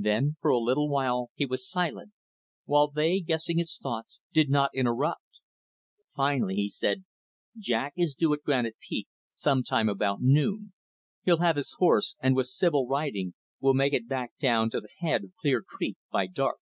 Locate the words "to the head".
14.70-15.24